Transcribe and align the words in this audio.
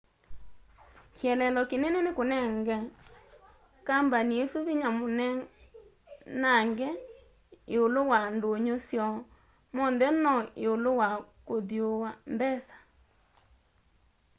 kielelo 1.17 1.61
kinene 1.69 1.99
ni 2.05 2.11
kunenga 2.17 2.77
kambani 3.87 4.33
isu 4.43 4.59
vinya 4.67 4.89
munenange 4.97 6.89
iulu 7.75 8.01
wa 8.11 8.19
ndunyu 8.35 8.75
syoo 8.87 9.17
monthe 9.75 10.07
no 10.23 10.33
iulu 10.65 10.89
wa 10.99 11.09
kuthyuua 11.47 12.09
mbesa 12.33 12.75